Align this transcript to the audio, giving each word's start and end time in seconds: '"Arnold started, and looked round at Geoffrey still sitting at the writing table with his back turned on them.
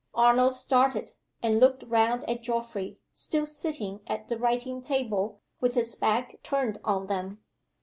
'"Arnold 0.25 0.53
started, 0.53 1.11
and 1.43 1.59
looked 1.59 1.83
round 1.83 2.27
at 2.27 2.41
Geoffrey 2.41 2.97
still 3.11 3.45
sitting 3.45 3.99
at 4.07 4.29
the 4.29 4.39
writing 4.39 4.81
table 4.81 5.41
with 5.59 5.75
his 5.75 5.93
back 5.93 6.41
turned 6.41 6.79
on 6.83 7.05
them. 7.05 7.43